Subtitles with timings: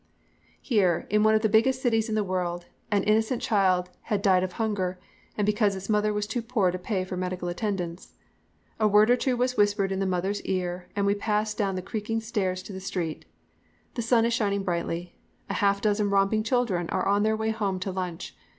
[0.59, 4.41] "Here, in one of the biggest cities in the world, an innocent child had died
[4.43, 4.97] of hunger,
[5.37, 8.15] and because its mother was too poor to pay for medical attendance.
[8.79, 11.83] "A word or two was whispered in the mother's ear and we pass down the
[11.83, 13.25] creaking stairs to the street.
[13.93, 15.13] The sun is shining brightly.
[15.51, 18.35] A half dozen romping children are on their way home to lunch.